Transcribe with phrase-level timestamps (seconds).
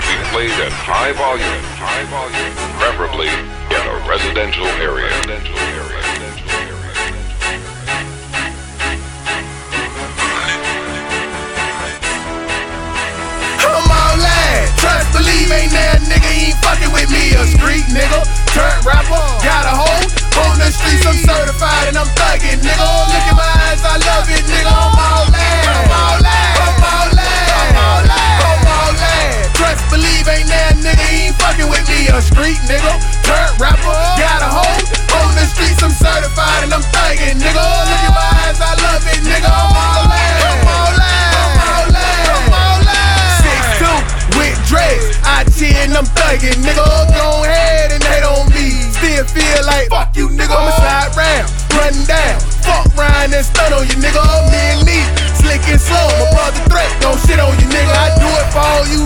[0.00, 5.10] should be played at high volume, high volume, preferably in a residential area.
[5.10, 5.98] Residential area.
[13.58, 14.70] I'm all in.
[14.78, 15.72] Trust, believe, ain't
[30.68, 32.12] that nigga he ain't fucking with me.
[32.12, 32.92] A street nigga,
[33.24, 34.80] turn rapper, got a hoe.
[35.24, 37.56] On the streets, I'm certified and I'm thugging, nigga.
[37.56, 39.48] Look in my eyes, I love it, nigga.
[39.48, 40.34] I'm all in.
[40.44, 41.24] I'm all in.
[41.40, 42.20] I'm all in.
[42.28, 43.32] I'm all in.
[43.40, 43.98] Six two
[44.36, 46.84] with dreads, I ten, I'm thugging, nigga.
[47.16, 48.76] Go ahead and hate on me.
[49.00, 50.52] Still feel like fuck you, nigga.
[50.52, 54.20] I'ma slide round, run down, fuck round and stun on you, nigga.
[54.52, 55.00] Me and me,
[55.40, 55.96] slick and slow.
[56.20, 57.88] My brother threat, don't shit on you, nigga.
[57.88, 59.00] I do it for all you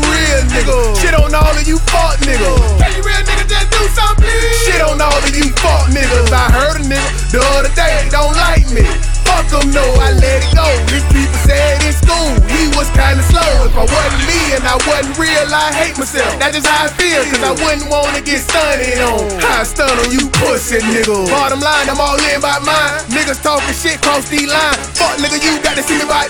[0.53, 1.01] niggas.
[1.01, 2.61] Shit on all of you fuck niggas.
[2.79, 4.63] Can you real nigga just do something, please?
[4.69, 6.31] Shit on all of you fuck niggas.
[6.33, 8.85] I heard a nigga the other day don't like me.
[9.25, 10.67] Fuck them, no, I let it go.
[10.93, 13.65] These people said in school he was kinda slow.
[13.65, 16.37] If I wasn't me and I wasn't real, I hate myself.
[16.37, 19.25] That's just how I feel, cause I wouldn't wanna get stunted on.
[19.41, 21.33] I stun on you pussy niggas.
[21.33, 23.01] Bottom line, I'm all in by mine.
[23.09, 24.77] Niggas talking shit, cross the line.
[25.01, 26.22] Fuck nigga, you got to see me by